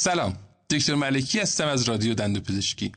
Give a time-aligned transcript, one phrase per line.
[0.00, 0.36] سلام
[0.70, 2.92] دکتر ملکی هستم از رادیو دندو پزشکی.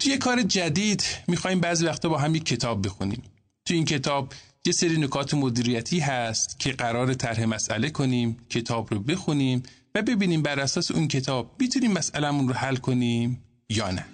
[0.00, 3.22] توی کار جدید می‌خوایم بعضی وقتا با هم یک کتاب بخونیم.
[3.64, 4.32] توی این کتاب
[4.66, 9.62] یه سری نکات مدیریتی هست که قرار طرح مسئله کنیم کتاب رو بخونیم
[9.94, 14.04] و ببینیم بر اساس اون کتاب می‌تونیم مسئلهمون رو حل کنیم یا نه.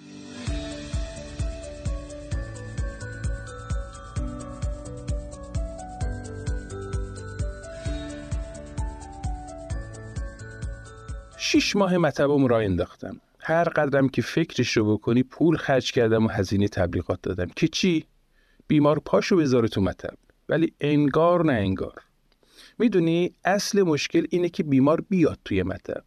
[11.53, 13.21] شیش ماه مطبم را انداختم.
[13.39, 17.45] هر قدرم که فکرش رو بکنی پول خرج کردم و هزینه تبلیغات دادم.
[17.55, 18.05] که چی؟
[18.67, 20.13] بیمار پاشو بذاره تو مطب.
[20.49, 22.01] ولی انگار نه انگار.
[22.79, 26.03] می‌دونی اصل مشکل اینه که بیمار بیاد توی مطب.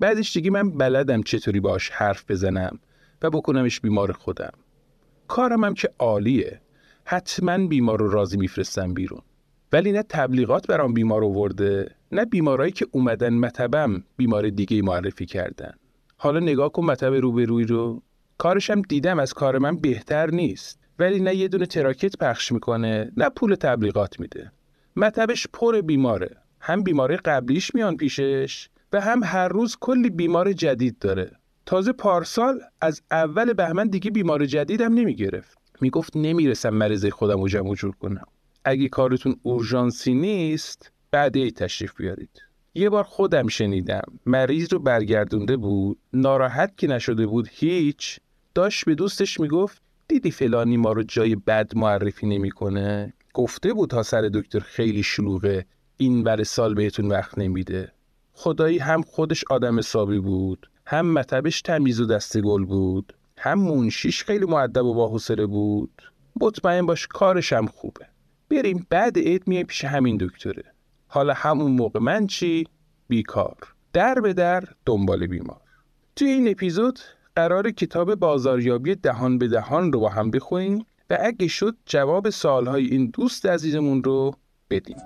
[0.00, 2.78] بعدش دیگه من بلدم چطوری باش حرف بزنم
[3.22, 4.52] و بکنمش بیمار خودم.
[5.28, 6.60] کارم هم که عالیه.
[7.04, 9.22] حتما بیمار رو راضی میفرستم بیرون.
[9.72, 15.72] ولی نه تبلیغات برام بیمار آورده نه بیمارایی که اومدن مطبم بیمار دیگه معرفی کردن.
[16.16, 18.02] حالا نگاه کن مطب روبروی رو.
[18.38, 20.78] کارشم دیدم از کار من بهتر نیست.
[20.98, 24.52] ولی نه یه دونه تراکت پخش می‌کنه نه پول تبلیغات میده.
[24.96, 26.36] مطبش پر بیماره.
[26.60, 31.30] هم بیماره قبلیش میان پیشش و هم هر روز کلی بیمار جدید داره.
[31.66, 35.58] تازه پارسال از اول بهمن دیگه بیمار جدیدم نمی‌گرفت.
[35.80, 38.26] می‌گفت نمی‌رسم مریض خودم رو جمع جور کنم.
[38.68, 42.42] اگه کارتون اورژانسی نیست بعد تشریف بیارید.
[42.74, 44.02] یه بار خودم شنیدم.
[44.26, 45.98] مریض رو برگردونده بود.
[46.12, 48.20] ناراحت که نشده بود هیچ.
[48.54, 54.02] داشت به دوستش می‌گفت دیدی فلانی ما رو جای بد معرفی نمی‌کنه؟ گفته بود تا
[54.02, 55.66] سر دکتر خیلی شلوغه.
[55.96, 57.92] این بر سال بهتون وقت نمیده.
[58.32, 64.24] خدایی هم خودش آدم حسابی بود هم مطبش تمیز و دست گل بود هم منشیش
[64.24, 66.02] خیلی معدب و باحوصله بود.
[66.40, 68.06] مطمئن باش کارش هم خوبه.
[68.50, 70.64] بریم بعد عید میای پیش همین دکتره.
[71.06, 72.66] حالا همون موقع من چی؟
[73.08, 73.56] بیکار.
[73.92, 75.60] در به در دنبال بیمار.
[76.16, 76.98] توی این اپیزود
[77.36, 82.86] قرار کتاب بازاریابی دهان به دهان رو با هم بخونیم و اگه شد جواب سالهای
[82.86, 84.34] این دوست عزیزمون رو
[84.70, 84.96] بدیم.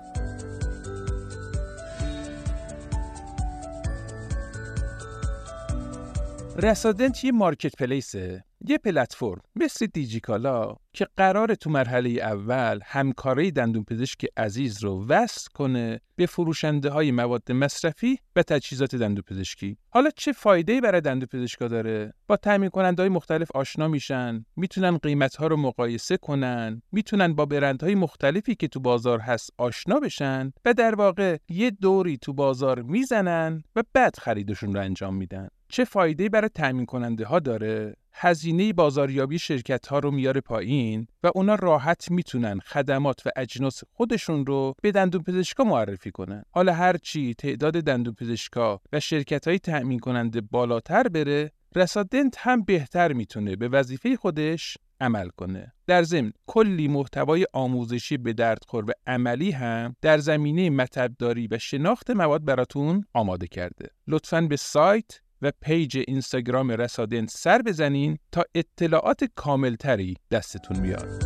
[6.57, 13.83] رسادنت یه مارکت پلیسه؟ یه پلتفرم مثل دیجیکالا که قرار تو مرحله اول همکاری دندون
[13.83, 19.77] پزشک عزیز رو وصل کنه به فروشنده های مواد مصرفی و تجهیزات دندون پزشکی.
[19.89, 24.97] حالا چه فایده برای دندون پزشکا داره؟ با تامین کننده های مختلف آشنا میشن می‌تونن
[24.97, 30.51] قیمت ها رو مقایسه کنن می‌تونن با برندهای مختلفی که تو بازار هست آشنا بشن
[30.65, 35.47] و در واقع یه دوری تو بازار می‌زنن و بعد خریدشون رو انجام میدن.
[35.67, 41.31] چه فایده برای تامین کننده ها داره؟ هزینه بازاریابی شرکت ها رو میاره پایین و
[41.35, 46.43] اونا راحت می‌تونن خدمات و اجناس خودشون رو به دندون پزشکا معرفی کنن.
[46.51, 53.13] حالا هرچی تعداد دندون پزشکا و شرکت های تأمین کننده بالاتر بره رسادنت هم بهتر
[53.13, 55.73] می‌تونه به وظیفه خودش عمل کنه.
[55.87, 62.11] در ضمن کلی محتوای آموزشی به دردخور و عملی هم در زمینه مطبداری و شناخت
[62.11, 63.89] مواد براتون آماده کرده.
[64.07, 71.23] لطفاً به سایت و پیج اینستاگرام رسادنت سر بزنین تا اطلاعات کاملتری دستتون بیاد.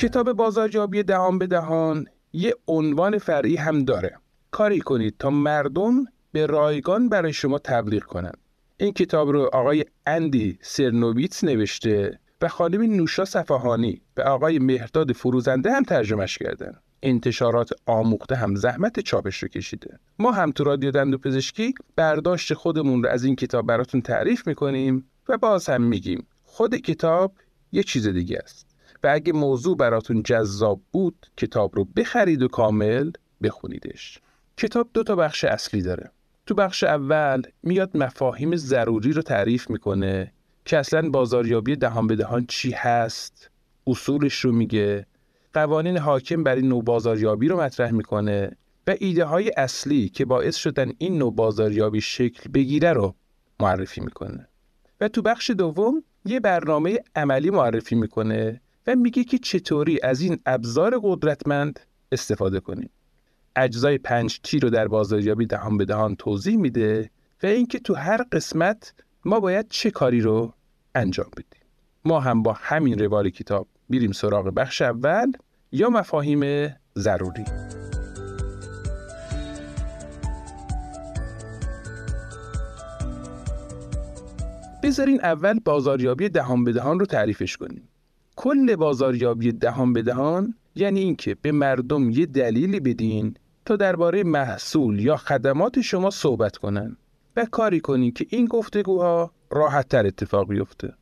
[0.00, 4.18] کتاب بازاریابی دهان به دهان یه عنوان فرعی هم داره.
[4.50, 8.38] کاری کنید تا مردم به رایگان برای شما تبلیغ کنند.
[8.76, 15.72] این کتاب رو آقای اندی سرنوویتس نوشته و خانم نوشا صفاهانی و آقای مهرداد فروزنده
[15.72, 16.80] هم ترجمهش کردن.
[17.04, 19.98] انتشارات آموخته هم زحمت چاپش رو کشیده.
[20.18, 25.10] ما هم تو رادیو دندون پزشکی برداشت خودمون رو از این کتاب براتون تعریف می‌کنیم
[25.28, 27.32] و باز هم میگیم خود کتاب
[27.72, 28.66] یه چیز دیگه است.
[29.02, 33.10] و اگه موضوع براتون جذاب بود کتاب رو بخرید و کامل
[33.42, 34.18] بخونیدش.
[34.56, 36.10] کتاب دو تا بخش اصلی داره.
[36.46, 40.32] تو بخش اول میاد مفاهیم ضروری رو تعریف می‌کنه
[40.64, 43.50] که اصلا بازاریابی دهان به دهان چی هست؟
[43.86, 45.06] اصولش رو میگه.
[45.54, 48.56] قوانین حاکم بر این نوع بازاریابی رو مطرح می‌کنه
[48.86, 53.14] و ایده های اصلی که باعث شدن این نوع بازاریابی شکل بگیره رو
[53.60, 54.48] معرفی می‌کنه.
[55.00, 60.38] و تو بخش دوم یه برنامه عملی معرفی می‌کنه و میگه که چطوری از این
[60.46, 61.80] ابزار قدرتمند
[62.12, 62.90] استفاده کنیم.
[63.56, 67.10] اجزای پنج تی رو در بازاریابی دهان به دهان توضیح میده
[67.42, 68.94] و اینکه تو هر قسمت
[69.24, 70.54] ما باید چه کاری رو
[70.94, 71.62] انجام بدیم.
[72.04, 75.32] ما هم با همین روال کتاب بیریم سراغ بخش اول
[75.72, 77.44] یا مفاهیم ضروری.
[84.82, 87.88] بذارین اول بازاریابی دهان به دهان رو تعریفش کنیم.
[88.36, 93.34] کل بازاریابی دهان به دهان یعنی اینکه به مردم یه دلیلی بدین
[93.64, 96.96] تا درباره محصول یا خدمات شما صحبت کنن
[97.36, 100.94] و کاری کنین که این گفتگوها راحت تر اتفاق بیفته.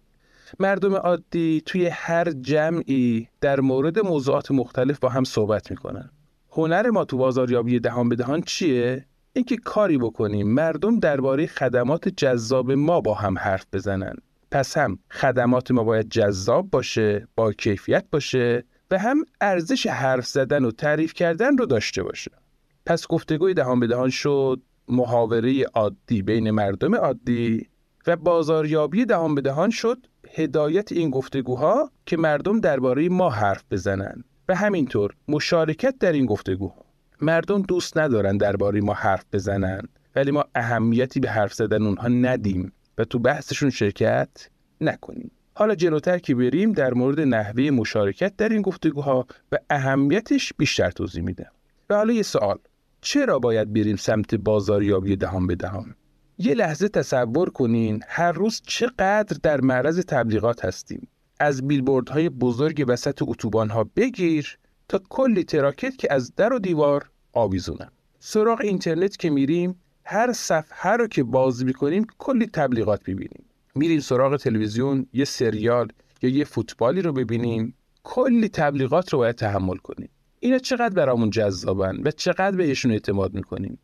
[0.61, 6.11] مردم عادی توی هر جمعی در مورد موضوعات مختلف با هم صحبت می‌کنن.
[6.51, 12.73] هنر ما تو بازاریابی دهان به دهان چیه؟ اینکه کاری بکنیم مردم درباره خدمات جذاب
[12.73, 14.15] ما با هم حرف بزنن.
[14.51, 20.65] پس هم خدمات ما باید جذاب باشه با کیفیت باشه و هم ارزش حرف زدن
[20.65, 22.31] و تعریف کردن رو داشته باشه.
[22.87, 27.69] پس گفتگوی دهان به دهان شد محاوره عادی بین مردم عادی
[28.07, 34.25] و بازاریابی دهان به دهان شد هدایت این گفتگوها که مردم درباره ما حرف بزنن.
[34.49, 36.85] و همینطور مشارکت در این گفتگوها
[37.21, 39.83] مردم دوست ندارن درباره ما حرف بزنن
[40.17, 44.29] ولی ما اهمیتی به حرف زدن اونها ندیم و تو بحثشون شرکت
[44.81, 45.31] نکنیم.
[45.55, 51.23] حالا جلوتر که بریم در مورد نحوه مشارکت در این گفتگوها و اهمیتش بیشتر توضیح
[51.23, 51.51] میدم.
[51.91, 52.59] و حالا یه سوال.
[53.01, 55.95] چرا باید بریم سمت بازاریابی دهان به دهان؟
[56.39, 61.09] یه لحظه تصور کنین هر روز چقدر در معرض تبلیغات هستیم.
[61.41, 64.59] از بیلبوردهای بزرگ وسط اتوبان ها بگیر
[64.89, 67.89] تا کلی تراکت که از در و دیوار آویزونن
[68.21, 73.45] سراغ اینترنت که میریم هر صفحه رو که باز می‌کنیم کلی تبلیغات می‌بینیم.
[73.75, 75.89] میریم سراغ تلویزیون یه سریال
[76.23, 77.75] یا یه فوتبالی رو ببینیم.
[78.03, 80.09] کلی تبلیغات رو باید تحمل کنیم.
[80.41, 83.79] اینا چقدر برامون جذابن و چقدر بهشون اعتماد می‌کنیم؟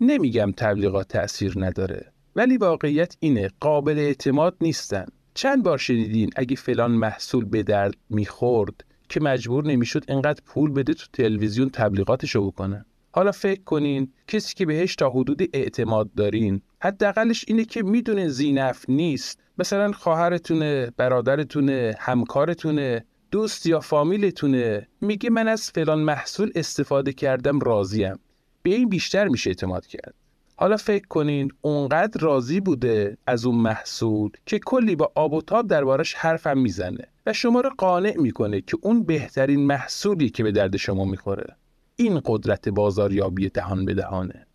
[0.00, 5.06] نمیگم تبلیغات تأثیر نداره ولی واقعیت اینه قابل اعتماد نیستن.
[5.34, 10.94] چند بار شنیدین اگه فلان محصول به درد می‌خورد که مجبور نمی‌شد انقدر پول بده
[10.94, 17.44] تو تلویزیون تبلیغاتشو بکنه؟ حالا فکر کنین کسی که بهش تا حدود اعتماد دارین حداقلش
[17.48, 19.40] اینه که می‌دونه زینف نیست.
[19.58, 24.88] مثلا خواهرتونه برادرتونه همکارتونه دوست یا فامیلتونه.
[25.00, 28.18] میگه من از فلان محصول استفاده کردم راضیم.
[28.64, 30.14] به این بیشتر میشه اعتماد کرد.
[30.56, 35.66] حالا فکر کنین اونقدر راضی بوده از اون محصول که کلی با آب و تاب
[35.66, 40.76] دربارش حرفم می‌زنه و شما رو قانع می‌کنه که اون بهترین محصولی که به درد
[40.76, 41.56] شما می‌خوره.
[41.96, 44.46] این قدرت بازاریابی دهان به دهانه.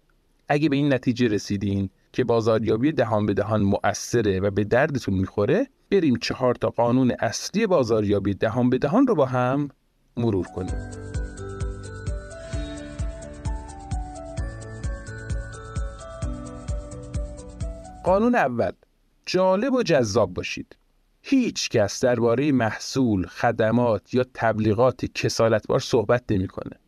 [0.47, 5.67] اگه به این نتیجه رسیدین که بازاریابی دهان به دهان مؤثره و به دردتون می‌خوره
[5.91, 9.69] بریم چهار تا قانون اصلی بازاریابی دهان به دهان رو با هم
[10.17, 10.75] مرور کنیم.
[18.09, 18.71] قانون اول
[19.25, 20.77] جالب و جذاب باشید
[21.21, 26.79] هیچ کس درباره محصول، خدمات یا تبلیغات کسالتبار صحبت نمی‌کنه.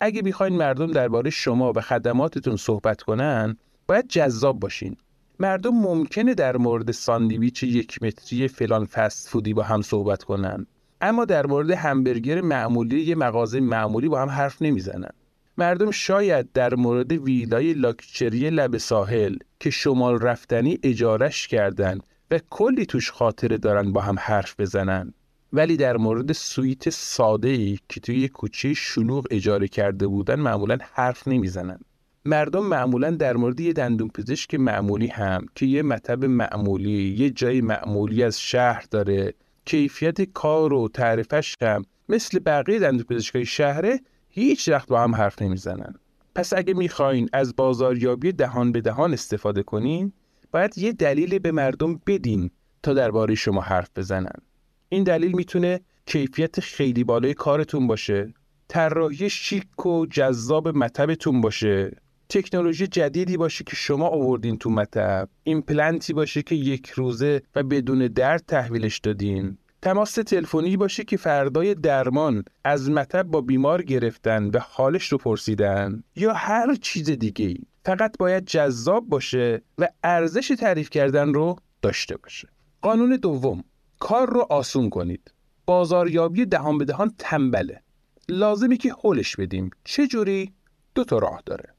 [0.00, 3.56] اگه بخواین مردم درباره شما و خدماتتون صحبت کنن،
[3.88, 4.96] باید جذاب باشین.
[5.40, 10.66] مردم ممکنه در مورد ساندویچ یک متری فلان فست فودی با هم صحبت کنن
[11.00, 15.10] اما در مورد همبرگر معمولی یه مغازه معمولی با هم حرف نمی‌زنن
[15.58, 21.98] مردم شاید در مورد ویلای لاکچری لب ساحل که شمال رفتنی اجارش کردن
[22.30, 25.14] و کلی توش خاطره دارن با هم حرف بزنن.
[25.52, 31.28] ولی در مورد سویت ساده ای که توی کوچه شلوغ اجاره کرده بودن معمولا حرف
[31.28, 31.78] نمی‌زنن.
[32.24, 37.60] مردم معمولا در مورد یه دندون پزشک معمولی هم که یه مطب معمولی یه جای
[37.60, 39.34] معمولی از شهر داره
[39.64, 44.00] کیفیت کار و تعریفش هم مثل بقیه دندون پزشکای شهره
[44.36, 45.94] هیچ وقت با هم حرف نمی‌زنن.
[46.34, 50.12] پس اگه می‌خواین از بازاریابی دهان به دهان استفاده کنین
[50.52, 52.50] باید یه دلیل به مردم بدین
[52.82, 54.36] تا درباره شما حرف بزنن.
[54.88, 58.34] این دلیل می‌تونه کیفیت خیلی بالای کارتون باشه
[58.68, 61.96] طراحی شیک و جذاب مطبتون باشه
[62.28, 67.98] تکنولوژی جدیدی باشه که شما آوردین تو مطب ایمپلنتی باشه که یک روزه و بدون
[67.98, 69.58] درد تحویلش دادین.
[69.84, 76.02] تماس تلفنی باشه که فردای درمان از مطب با بیمار گرفتن و حالش رو پرسیدن.
[76.16, 82.16] یا هر چیز دیگه ای فقط باید جذاب باشه و ارزش تعریف کردن رو داشته
[82.16, 82.48] باشه.
[82.82, 83.64] قانون دوم.
[83.98, 85.32] کار رو آسون کنید.
[85.66, 87.82] بازاریابی دهان به دهان تنبله.
[88.28, 89.70] لازمی که حلش بدیم.
[89.84, 90.52] چه جوری؟
[90.94, 91.74] دو تا راه داره.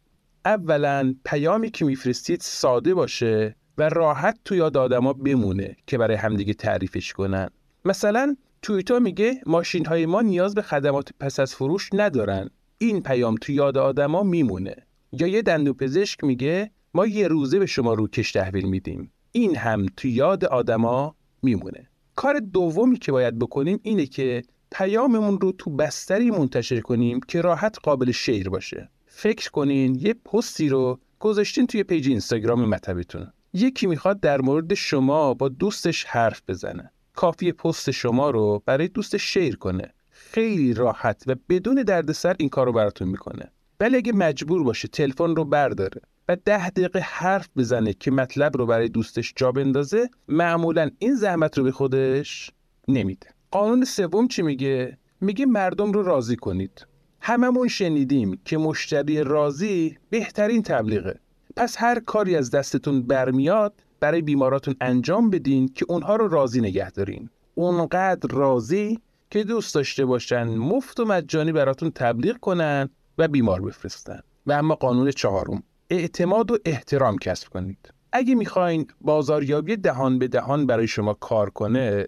[0.45, 6.53] اولا پیامی که میفرستید ساده باشه و راحت تو یاد آدما بمونه که برای همدیگه
[6.53, 7.49] تعریفش کنن.
[7.85, 12.49] مثلا تویتا میگه ماشین های ما نیاز به خدمات پس از فروش ندارن.
[12.77, 14.75] این پیام تو یاد آدما میمونه.
[15.11, 19.11] یا یه دندونپزشک میگه ما یه روزه به شما روکش تحویل میدیم.
[19.31, 21.89] این هم تو یاد آدما میمونه.
[22.15, 27.77] کار دومی که باید بکنیم اینه که پیاممون رو تو بستری منتشر کنیم که راحت
[27.83, 28.89] قابل share باشه.
[29.05, 35.33] فکر کنین یه پستی رو گذاشتین توی پیج اینستاگرام مطبتون یکی می‌خواد در مورد شما
[35.33, 36.91] با دوستش حرف بزنه.
[37.15, 39.93] کافی پست شما رو برای دوستش share کنه.
[40.09, 43.51] خیلی راحت و بدون دردسر این کار رو براتون می‌کنه.
[43.79, 48.65] ولی اگه مجبور باشه تلفن رو برداره و ده دقیقه حرف بزنه که مطلب رو
[48.65, 52.51] برای دوستش جا بندازه معمولا این زحمت رو به خودش
[52.87, 53.27] نمیده.
[53.51, 56.87] قانون سوم چی میگه؟ میگه مردم رو راضی کنید.
[57.21, 61.19] هممون شنیدیم که مشتری راضی بهترین تبلیغه.
[61.55, 66.91] پس هر کاری از دستتون برمیاد برای بیماراتون انجام بدین که اونها رو راضی نگه
[66.91, 67.29] دارین.
[67.55, 68.99] اونقدر راضی
[69.29, 74.19] که دوست داشته باشن مفت و مجانی براتون تبلیغ کنن و بیمار بفرستن.
[74.47, 75.63] و اما قانون چهارم.
[75.89, 77.93] اعتماد و احترام کسب کنید.
[78.11, 82.07] اگه می‌خواین بازاریابی دهان به دهان برای شما کار کنه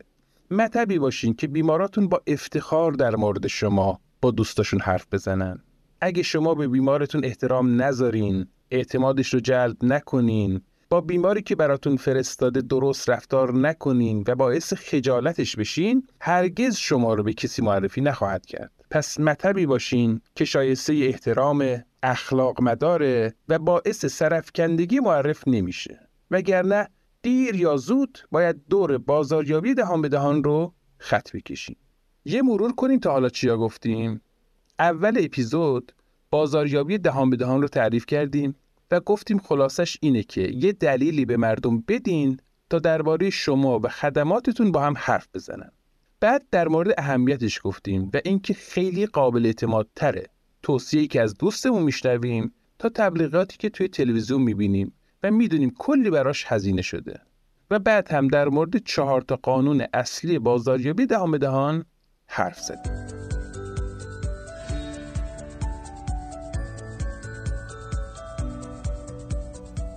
[0.52, 5.60] مطبی باشین که بیماراتون با افتخار در مورد شما با دوستاشون حرف بزنن.
[6.02, 12.62] اگه شما به بیمارتون احترام نذارین اعتمادش رو جلب نکنین با بیماری که براتون فرستاده
[12.62, 18.72] درست رفتار نکنین و باعث خجالتش بشین هرگز شما رو به کسی معرفی نخواهد کرد.
[18.92, 26.00] پس مطبی باشین که شایسته احترام اخلاق مداره و باعث سرفکندگی معرف نمیشه.
[26.32, 26.90] وگرنه
[27.22, 31.78] دیر یا زود باید دور بازاریابی دهان به دهان رو خط بکشیم
[32.26, 34.22] یه مرور کنیم تا حالا چیا گفتیم.
[34.80, 35.92] اول اپیزود
[36.30, 38.56] بازاریابی دهان به دهان رو تعریف کردیم.
[38.92, 42.40] و گفتیم خلاصش اینه که یه دلیلی به مردم بدین
[42.70, 45.72] تا درباره شما و خدماتتون با هم حرف بزنن.
[46.20, 50.26] بعد در مورد اهمیتش گفتیم و اینکه خیلی قابل اعتماد تره.
[50.64, 56.46] توصیه‌ای که از دوستمون میشنویم تا تبلیغاتی که توی تلویزیون می‌بینیم و می‌دونیم کلی براش
[56.48, 57.20] هزینه شده.
[57.72, 61.86] و بعد هم در مورد چهار تا قانون اصلی بازاریابی به دهان
[62.28, 63.17] حرف زدیم.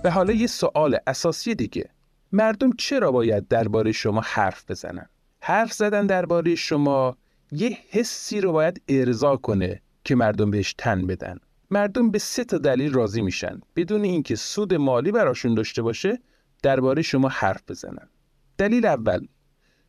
[0.03, 1.89] و حالا یه سوال اساسی دیگه.
[2.31, 7.17] مردم چرا باید درباره شما حرف بزنن؟ حرف زدن درباره شما
[7.51, 11.37] یه حسی رو باید ارضا کنه که مردم بهش تن بدن.
[11.69, 13.61] مردم به سه تا دلیل راضی میشن.
[13.75, 16.19] بدون اینکه سود مالی براشون داشته باشه
[16.63, 18.09] درباره شما حرف بزنن.
[18.57, 19.27] دلیل اول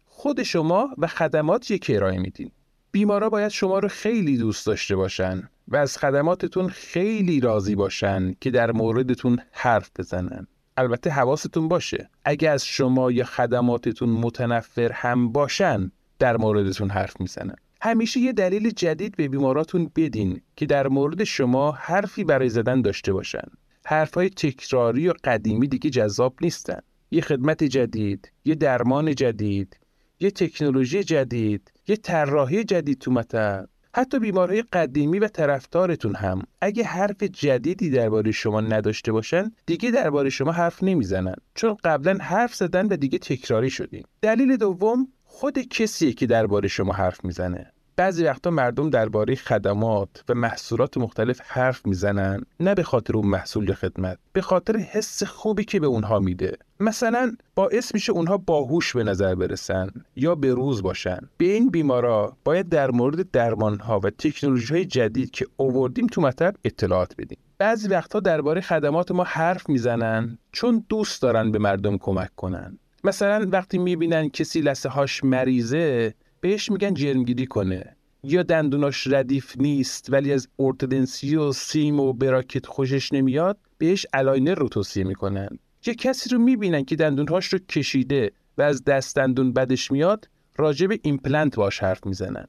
[0.04, 2.50] خود شما و خدماتی که ارائه میدین.
[2.92, 5.48] بیمارا باید شما رو خیلی دوست داشته باشن.
[5.72, 10.46] و از خدماتتون خیلی راضی باشن که در موردتون حرف بزنن.
[10.76, 12.10] البته حواستون باشه.
[12.24, 17.54] اگه از شما یا خدماتتون متنفر هم باشن در موردتون حرف می‌زنن.
[17.80, 23.12] همیشه یه دلیل جدید به بیماراتون بدین که در مورد شما حرفی برای زدن داشته
[23.12, 23.48] باشن.
[23.84, 26.80] حرفهای تکراری و قدیمی دیگه جذاب نیستن.
[27.10, 29.78] یه خدمت جدید یه درمان جدید
[30.20, 33.68] یه تکنولوژی جدید یه طراحی جدید تو مطب.
[33.94, 40.30] حتی بیمارهای قدیمی و طرفدارتون هم اگه حرف جدیدی درباره شما نداشته باشن دیگه درباره
[40.30, 41.34] شما حرف نمی‌زنن.
[41.54, 46.92] چون قبلا حرف زدن و دیگه تکراری شدیم دلیل دوم خود کسیه که درباره شما
[46.92, 47.72] حرف می‌زنه.
[48.02, 53.68] بعضی وقتا مردم درباره خدمات و محصولات مختلف حرف می‌زنن نه به خاطر اون محصول
[53.68, 56.56] یا خدمت به خاطر حس خوبی که به اونها میده.
[56.80, 61.18] مثلا باعث میشه اونها باهوش به نظر برسن یا به روز باشن.
[61.36, 66.20] به این بیمارا باید در مورد درمان ها و تکنولوژی های جدید که اووردیم تو
[66.20, 67.38] مطب اطلاعات بدیم.
[67.58, 72.78] بعضی وقتها درباره خدمات ما حرف می‌زنن چون دوست دارن به مردم کمک کنن.
[73.04, 77.96] مثلا وقتی می‌بینن کسی لثه هاش مریضه بهش میگن جرمگیری کنه.
[78.24, 84.54] یا دندوناش ردیف نیست ولی از ارتودنسی و سیم و براکت خوشش نمیاد بهش aligner
[84.54, 85.48] رو توصیه می‌کنن.
[85.86, 90.86] یه کسی رو می‌بینن که دندونهاش رو کشیده و از دست دندون بدش میاد راجع
[90.86, 92.46] به ایمپلنت باش حرف می‌زنن.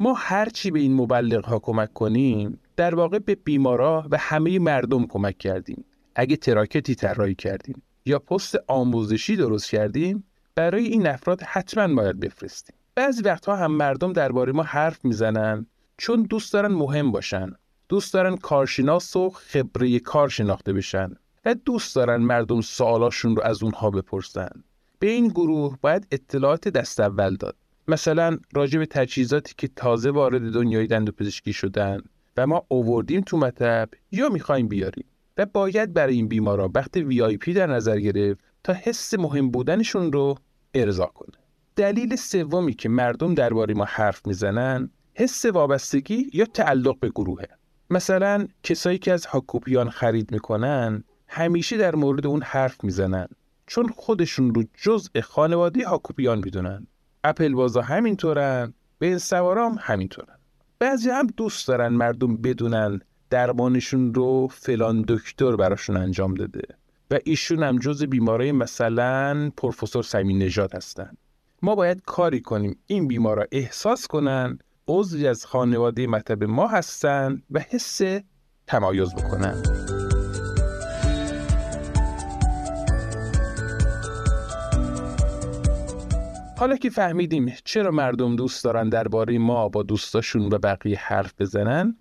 [0.00, 5.06] ما هرچی به این مبلغ ها کمک کنیم در واقع به بیمارا و همه مردم
[5.06, 5.84] کمک کردیم.
[6.14, 12.76] اگه تراکتی طراحی کردیم یا پست آموزشی درست کردیم برای این افراد حتما باید بفرستیم.
[12.94, 17.52] بعضی وقتها هم مردم درباره ما حرف می‌زنن چون دوست دارن مهم باشن
[17.88, 23.62] دوست دارن کارشناس و خبره کار شناخته بشن و دوست دارن مردم سوالاشون رو از
[23.62, 24.64] اونها بپرسن.
[24.98, 27.56] به این گروه باید اطلاعات دست اول داد.
[27.88, 32.00] مثلا راجع به تجهیزاتی که تازه وارد دنیای دندوپزشکی شدن
[32.36, 35.06] و ما اووردیم تو مطب یا می‌خوایم بیاریم
[35.36, 40.34] و باید برای این بیمارا وقت وی در نظر گرفت تا حس مهم بودنشون رو
[40.74, 41.41] ارضا کنه.
[41.76, 47.48] دلیل سومی که مردم درباره ما حرف می‌زنن حس وابستگی یا تعلق به گروهه.
[47.90, 53.26] مثلا کسایی که از هاکوپیان خرید می‌کنن همیشه در مورد اون حرف می‌زنن
[53.66, 56.86] چون خودشون رو جزء خانواده هاکوپیان می‌دونن.
[57.24, 60.36] اپل بازا همینطورن به این سوارام همینطورن.
[60.78, 63.00] بعضی هم دوست دارن مردم بدونن
[63.30, 66.62] درمانشون رو فلان دکتر براشون انجام داده
[67.10, 71.16] و ایشون هم جز بیمارای مثلا پروفسور سمین نژاد هستن.
[71.64, 72.78] ما باید کاری کنیم.
[72.86, 78.00] این بیمارا احساس کنن عضوی از خانواده مطب ما هستند و حس
[78.66, 79.62] تمایز بکنن.
[86.58, 91.96] حالا که فهمیدیم چرا مردم دوست دارن درباره ما با دوستاشون و بقیه حرف بزنن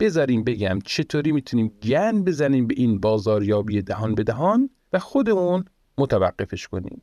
[0.00, 5.64] بذاریم بگم چطوری می‌تونیم گن بزنیم به این بازاریابی دهان به دهان و خودمون
[5.98, 7.02] متوقفش کنیم.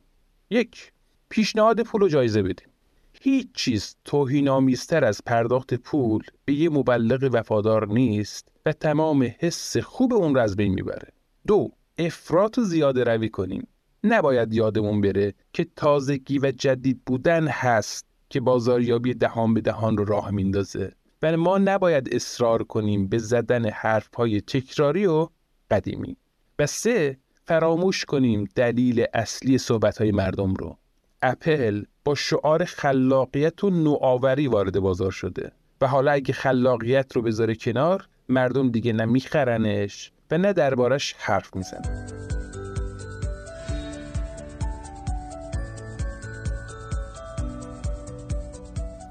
[0.50, 0.92] یک
[1.34, 2.68] پیشنهاد پول و جایزه بدیم.
[3.12, 10.12] هیچ چیز توهینآمیزتر از پرداخت پول به یه مبلغ وفادار نیست و تمام حس خوب
[10.12, 11.08] اون رو از بین می‌بره.
[11.46, 13.66] دو افراط و زیاده روی کنیم.
[14.04, 20.04] نباید یادمون بره که تازگی و جدید بودن هست که بازاریابی دهان به دهان رو
[20.04, 20.92] راه میندازه.
[21.22, 25.28] و ما نباید اصرار کنیم به زدن حرفهای تکراری و
[25.70, 26.16] قدیمی.
[26.58, 30.78] و سه فراموش کنیم دلیل اصلی صحبتهای مردم رو.
[31.24, 37.54] اپل با شعار خلاقیت و نوآوری وارد بازار شده و حالا اگه خلاقیت رو بذاره
[37.54, 42.06] کنار مردم دیگه نه میخرنش و نه دربارش حرف می‌زنن.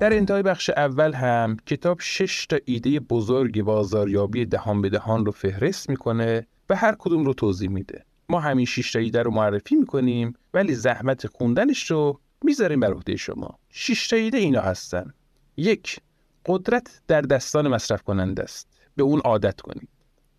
[0.01, 5.31] در انتهای بخش اول هم کتاب شش تا ایده بزرگ بازاریابی دهان به دهان رو
[5.31, 8.05] فهرست می‌کنه و هر کدوم رو توضیح میده.
[8.33, 13.15] ما همین شش تا ایده رو معرفی می‌کنیم ولی زحمت خوندنش رو می‌ذاریم بر عهده
[13.15, 13.59] شما.
[13.69, 15.13] شش تا ایده اینا هستن.
[15.57, 15.99] یک
[16.45, 18.67] قدرت در دستان مصرف کننده است.
[18.95, 19.89] به اون عادت کنید.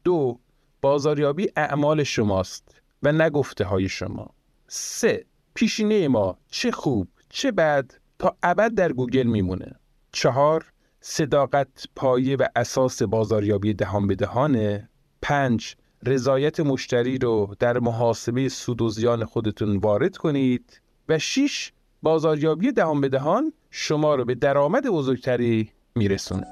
[0.05, 0.41] دو
[0.81, 4.31] بازاریابی اعمال شماست و نگفته های شما.
[4.69, 5.25] سه
[5.55, 9.75] پیشینه ما چه خوب چه بد تا ابد در گوگل میمونه.
[10.13, 14.89] چهار صداقت پایه و اساس بازاریابی دهان به دهانه.
[15.23, 22.73] پنج رضایت مشتری رو در محاسبه سود و زیان خودتون وارد کنید و شیش بازاریابی
[22.73, 26.47] دهان به دهان شما رو به درآمد بزرگتری میرسونه.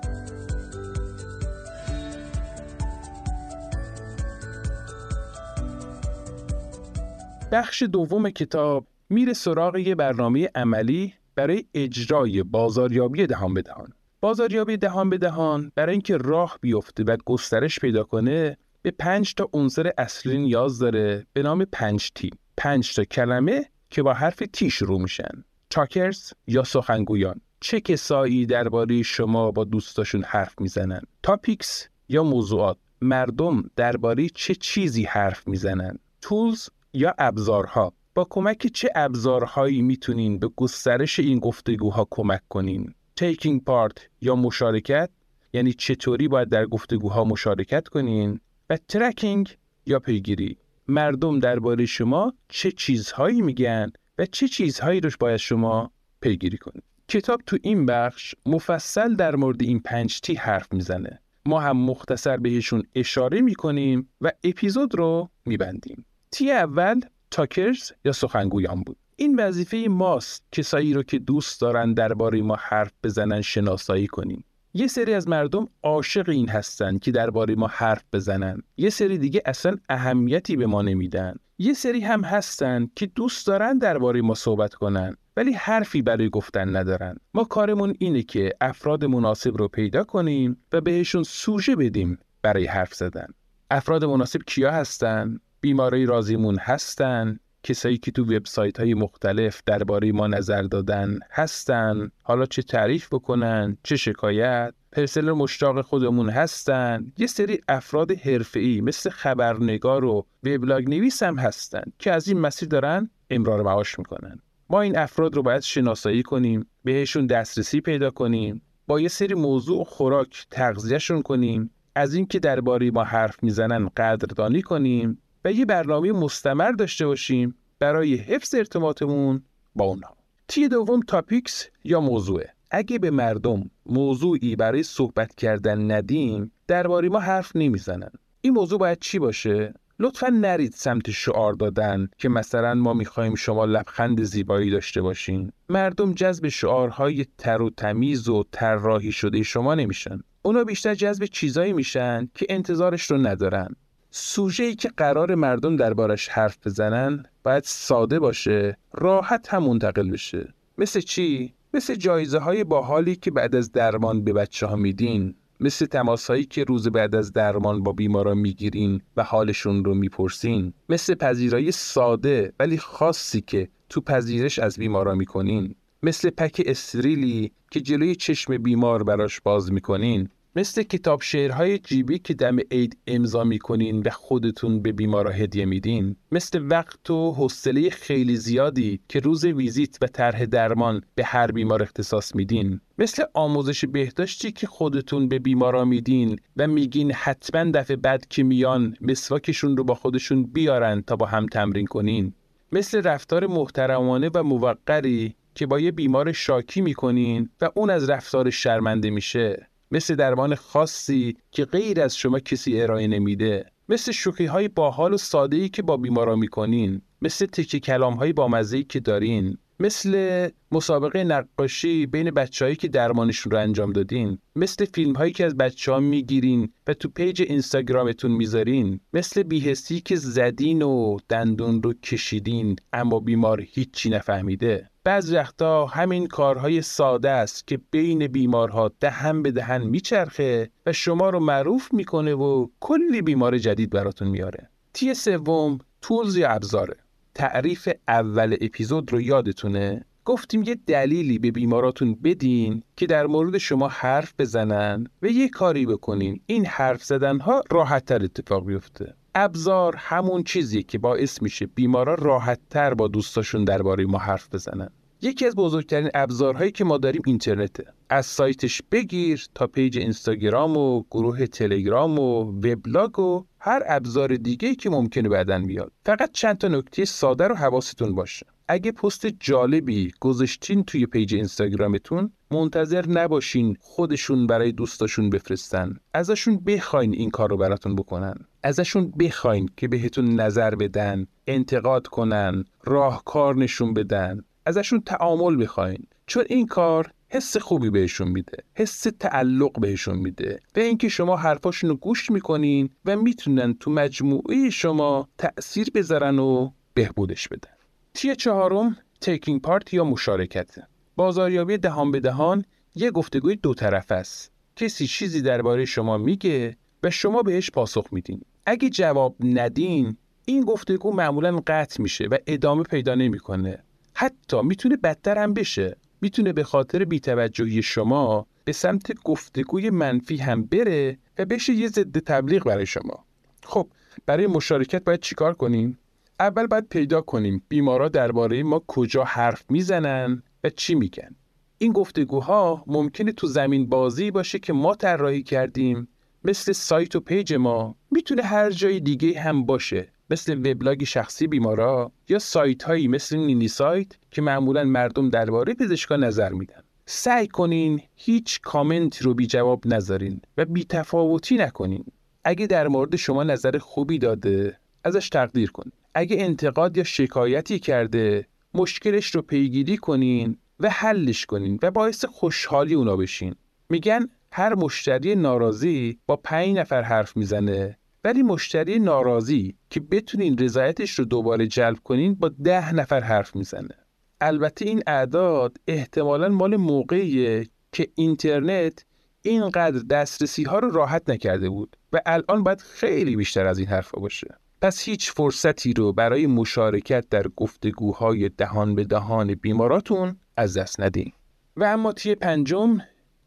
[7.52, 13.92] بخش دوم کتاب میره سراغ یه برنامه عملی برای اجرای بازاریابی دهان به دهان.
[14.20, 19.48] بازاریابی دهان به دهان برای اینکه راه بیفته و گسترش پیدا کنه به پنج تا
[19.52, 22.30] عنصر اصلی نیاز داره به نام پنج T.
[22.56, 25.44] پنج تا کلمه که با حرف T شروع میشن.
[25.70, 27.40] talkers یا سخنگویان.
[27.60, 32.76] چه کسایی درباره شما با دوستاشون حرف می‌زنن؟ topics یا موضوعات.
[33.00, 37.92] مردم درباره چه چیزی حرف می‌زنن؟ tools یا ابزارها.
[38.14, 45.10] با کمک چه ابزارهایی می‌تونین به گسترش این گفتگوها کمک کنین؟ taking part یا مشارکت؟
[45.52, 48.40] یعنی چطوری باید در گفتگوها مشارکت کنین؟
[48.72, 49.56] و ترکینگ
[49.86, 50.56] یا پیگیری.
[50.88, 56.82] مردم درباره شما چه چیزهایی میگن و چه چیزهایی روش باید شما پیگیری کنید.
[57.08, 61.20] کتاب تو این بخش مفصل در مورد این پنج تی حرف می‌زنه.
[61.46, 66.04] ما هم مختصر بهشون اشاره می‌کنیم و اپیزود رو میبندیم.
[66.30, 68.96] تی اول تاکرز یا سخنگویان بود.
[69.16, 74.44] این وظیفه ماست کسایی رو که دوست دارن درباره ما حرف بزنن شناسایی کنیم.
[74.74, 78.62] یه سری از مردم عاشق این هستن که درباره ما حرف بزنن.
[78.76, 81.34] یه سری دیگه اصلا اهمیتی به ما نمیدن.
[81.58, 86.76] یه سری هم هستن که دوست دارن درباره ما صحبت کنن ولی حرفی برای گفتن
[86.76, 87.16] ندارن.
[87.34, 92.94] ما کارمون اینه که افراد مناسب رو پیدا کنیم و بهشون سوژه بدیم برای حرف
[92.94, 93.26] زدن.
[93.70, 100.26] افراد مناسب کیا هستن؟ بیماری رازیمون هستن؟ کسایی که تو وبسایت های مختلف درباره ما
[100.26, 102.10] نظر دادن هستن.
[102.22, 104.74] حالا چه تعریف بکنن چه شکایت.
[104.92, 107.12] پرسنل مشتاق خودمون هستن.
[107.18, 112.68] یه سری افراد حرفه‌ای مثل خبرنگار و وبلاگ نویس هم هستن که از این مسیر
[112.68, 114.38] دارن امرار معاش می‌کنن.
[114.70, 119.84] ما این افراد رو باید شناسایی کنیم بهشون دسترسی پیدا کنیم با یه سری موضوع
[119.84, 121.70] خوراک تغذیهشون کنیم.
[121.94, 125.18] از اینکه درباره ما حرف می‌زنن قدردانی کنیم.
[125.44, 129.42] و یه برنامه مستمر داشته باشیم برای حفظ ارتباطمون
[129.74, 130.16] با اونها
[130.48, 132.48] تی دوم تاپیکس یا موضوعه.
[132.70, 138.10] اگه به مردم موضوعی برای صحبت کردن ندیم درباره ما حرف نمی‌زنن.
[138.40, 143.64] این موضوع باید چی باشه؟ لطفا نرید سمت شعار دادن که مثلا ما می‌خواهیم شما
[143.64, 145.52] لبخند زیبایی داشته باشین.
[145.68, 150.20] مردم جذب شعارهای تر و تمیز و طراحی شده شما نمیشن.
[150.42, 153.76] اونا بیشتر جذب چیزایی میشن که انتظارش رو ندارن.
[154.14, 160.54] سوژه ای که قرار مردم دربارش حرف بزنن باید ساده باشه راحت هم منتقل بشه.
[160.78, 165.34] مثل چی؟ مثل جایزه های باحالی که بعد از درمان به بچه ها میدین.
[165.60, 170.72] مثل تماس هایی که روز بعد از درمان با بیماران می‌گیرین و حالشون رو می‌پرسین.
[170.88, 175.74] مثل پذیرایی ساده ولی خاصی که تو پذیرش از بیمارا می‌کنین.
[176.02, 180.28] مثل پک استریلی که جلوی چشم بیمار براش باز می‌کنین.
[180.56, 186.16] مثل کتاب شعرهای جیبی که دم عید امضا می‌کنین و خودتون به بیمارا هدیه میدین
[186.32, 191.82] مثل وقت و حوصله خیلی زیادی که روز ویزیت و طرح درمان به هر بیمار
[191.82, 192.80] اختصاص میدین.
[192.98, 198.96] مثل آموزش بهداشتی که خودتون به بیمارا میدین و میگین حتما دفعه بعد که میان
[199.00, 202.34] مسواکشون رو با خودشون بیارن تا با هم تمرین کنین.
[202.72, 208.50] مثل رفتار محترمانه و موقری که با یه بیمار شاکی می‌کنین و اون از رفتار
[208.50, 209.71] شرمنده میشه.
[209.92, 213.66] مثل درمان خاصی که غیر از شما کسی ارائه نمیده.
[213.88, 217.02] مثل شوخی های باحال و ساده ای که با بیمارا می‌کنین.
[217.22, 219.58] مثل تکی کلام های بامزه که دارین.
[219.80, 224.38] مثل مسابقه نقاشی بین بچههایی که درمانشون رو انجام دادین.
[224.56, 229.00] مثل فیلم هایی که از بچه ها می‌گیرین و تو پیج اینستاگرامتون می‌ذارین.
[229.12, 234.90] مثل بیهستی که زدین و دندون رو کشیدین اما بیمار هیچی نفهمیده.
[235.04, 241.30] بعض وقتا همین کارهای ساده است که بین بیمارها دهن به دهن میچرخه و شما
[241.30, 244.68] رو معروف می‌کنه و کلی بیمار جدید براتون میاره.
[244.92, 246.96] تی سوم تولز یا ابزاره.
[247.34, 253.88] تعریف اول اپیزود رو یادتونه؟ گفتیم یه دلیلی به بیماراتون بدین که در مورد شما
[253.88, 256.40] حرف بزنن و یه کاری بکنین.
[256.46, 259.14] این حرف زدن ها راحت تر اتفاق بیفته.
[259.34, 264.88] ابزار همون چیزی که باعث میشه بیمارا راحت تر با دوستاشون درباره ما حرف بزنن.
[265.22, 267.84] یکی از بزرگترین ابزارهایی که ما داریم اینترنته.
[268.08, 274.74] از سایتش بگیر تا پیج اینستاگرام و گروه تلگرام و وبلاگ و هر ابزار دیگه
[274.74, 275.92] که ممکنه بعدن بیاد.
[276.06, 278.46] فقط چند تا نکته ساده رو حواستون باشه.
[278.68, 285.96] اگه پست جالبی گذاشتین توی پیج اینستاگرامتون منتظر نباشین خودشون برای دوستاشون بفرستن.
[286.14, 288.34] ازشون بخواین این کار رو براتون بکنن.
[288.62, 296.06] ازشون بخواین که بهتون نظر بدن انتقاد کنن راهکار نشون بدن ازشون تعامل بخواین.
[296.26, 301.90] چون این کار حس خوبی بهشون میده حس تعلق بهشون میده و اینکه شما حرفاشون
[301.90, 307.72] رو گوش می‌کنین و می‌تونن تو مجموعه شما تأثیر بذارن و بهبودش بدن.
[308.14, 310.78] تی چهارم تیکینگ پارت یا مشارکت.
[311.16, 314.52] بازاریابی دهان به دهان یه گفتگوی دو طرف است.
[314.76, 318.42] کسی چیزی درباره شما میگه و شما بهش پاسخ میدین.
[318.66, 323.78] اگه جواب ندین این گفتگو معمولا قطع میشه و ادامه پیدا نمی‌کنه.
[324.14, 325.96] حتی می‌تونه بدتر هم بشه.
[326.20, 332.18] می‌تونه به خاطر بیتوجهی شما به سمت گفتگوی منفی هم بره و بشه یه ضد
[332.18, 333.24] تبلیغ برای شما.
[333.64, 333.88] خب
[334.26, 335.98] برای مشارکت باید چیکار کنیم؟
[336.40, 341.34] اول باید پیدا کنیم بیمارا درباره ما کجا حرف می‌زنن و چی میگن.
[341.78, 346.08] این گفتگوها ممکنه تو زمین بازی باشه که ما طراحی کردیم
[346.44, 352.12] مثل سایت و پیج ما می‌تونه هر جای دیگه هم باشه مثل وبلاگ شخصی بیمارا
[352.28, 356.82] یا سایت هایی مثل نینی سایت که معمولا مردم درباره پزشکا نظر میدن.
[357.06, 362.04] سعی کنین هیچ کامنت رو بی جواب نذارین و بی تفاوتی نکنین.
[362.44, 368.46] اگه در مورد شما نظر خوبی داده ازش تقدیر کنین اگه انتقاد یا شکایتی کرده
[368.74, 373.54] مشکلش رو پیگیری کنین و حلش کنین و باعث خوشحالی اونا بشین.
[373.88, 377.98] میگن هر مشتری ناراضی با پنج نفر حرف می‌زنه.
[378.24, 383.94] ولی مشتری ناراضی که بتونین رضایتش رو دوباره جلب کنین با ده نفر حرف می‌زنه.
[384.40, 389.04] البته این اعداد احتمالا مال موقعیه که اینترنت
[389.42, 394.20] اینقدر دسترسی ها رو راحت نکرده بود و الان باید خیلی بیشتر از این حرفا
[394.20, 394.54] باشه.
[394.82, 401.32] پس هیچ فرصتی رو برای مشارکت در گفتگوهای دهان به دهان بیماراتون از دست ندین.
[401.76, 402.98] و اما تیه پنجم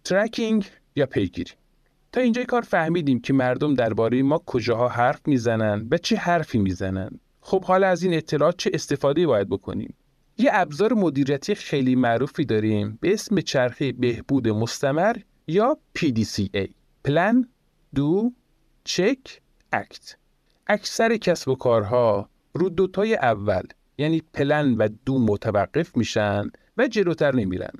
[0.04, 1.52] ترکینگ یا پیگیری.
[2.12, 7.10] تا اینجا کار فهمیدیم که مردم درباره ما کجاها حرف می‌زنن و چه حرفی می‌زنن.
[7.42, 9.94] خب حالا از این اطلاعات چه استفاده باید بکنیم؟
[10.38, 15.16] یه ابزار مدیریتی خیلی معروفی داریم به اسم چرخه بهبود مستمر
[15.48, 16.70] یا PDCA
[17.04, 17.48] پلن
[17.96, 18.32] دو
[18.84, 19.42] چک
[19.74, 20.16] اکت
[20.68, 23.64] اکثر کسب و کارها رو دوتای اول
[23.98, 27.74] یعنی پلن و دو متوقف میشن و جلوتر نمیرن.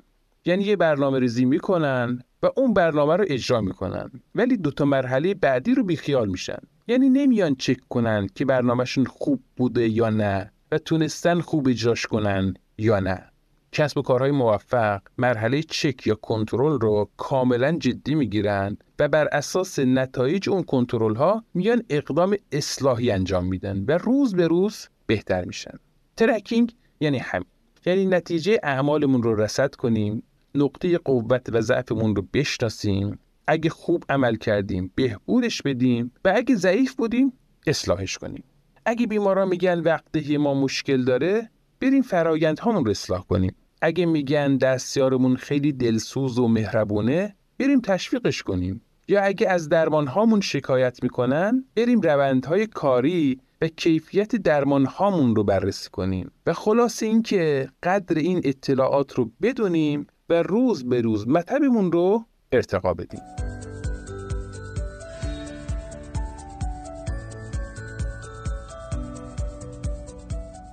[0.44, 2.22] یعنی یه برنامه ریزی می‌کنن
[2.56, 4.10] اون برنامه رو اجرا می‌کنن.
[4.34, 6.58] ولی دوتا مرحله بعدی رو بیخیال میشن.
[6.86, 12.54] یعنی نمیان چک کنن که برنامهشون خوب بوده یا نه و تونستن خوب اجراش کنن
[12.78, 13.24] یا نه.
[13.72, 19.78] کسب و کارهای موفق مرحله چک یا کنترل رو کاملا جدی می‌گیرن و بر اساس
[19.78, 25.78] نتایج اون کنترل ها میان اقدام اصلاحی انجام میدن و روز به روز بهتر میشن.
[26.16, 27.46] ترکینگ یعنی همین.
[27.86, 30.22] یعنی نتیجه اعمالمون رو رسد کنیم
[30.56, 33.18] نقطه قوت و ضعفمون رو بشناسیم.
[33.46, 37.32] اگه خوب عمل کردیم بهبودش بدیم و اگه ضعیف بودیم
[37.66, 38.44] اصلاحش کنیم.
[38.86, 43.54] اگه بیماران میگن وقتی ما مشکل داره بریم فرایند رو اصلاح کنیم.
[43.82, 48.80] اگه میگن دستیارمون خیلی دلسوز و مهربونه بریم تشویقش کنیم.
[49.08, 55.44] یا اگه از درمان هامون شکایت می‌کنن بریم روندهای کاری و کیفیت درمان هامون رو
[55.44, 56.30] بررسی کنیم.
[56.46, 62.94] و خلاص اینکه قدر این اطلاعات رو بدونیم و روز به روز مطبمون رو ارتقا
[62.94, 63.20] بدیم.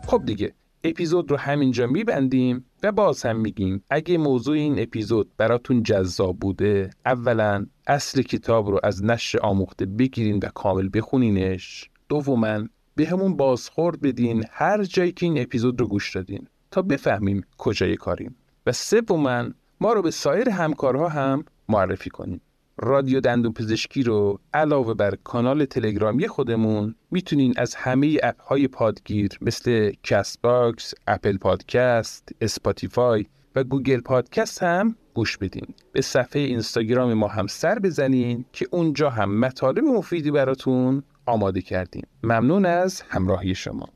[0.08, 5.84] خب دیگه اپیزود رو همینجا میبندیم و باز هم میگیم اگه موضوع این اپیزود براتون
[5.84, 11.90] جذاب بوده اولا اصل کتاب رو از نشر آموخته بگیرین و کامل بخونینش.
[12.10, 12.60] دوما
[12.96, 17.96] به همون بازخورد بدین هر جایی که این اپیزود رو گوش دادین تا بفهمیم کجای
[17.96, 18.36] کاریم.
[18.66, 19.46] و سوما
[19.82, 22.42] ما رو به سایر همکارها هم معرفی کنیم
[22.78, 29.30] رادیو دندون پزشکی رو علاوه بر کانال تلگرامی خودمون می‌تونین از همه اپ های پادگیر
[29.42, 35.68] مثل Castbox، Apple Podcast، Spotify و Google Podcast هم گوش بدین.
[35.92, 42.08] به صفحه اینستاگرام ما هم سر بزنین که اونجا هم مطالب مفیدی براتون آماده کردیم.
[42.24, 43.90] ممنون از همراهی شما.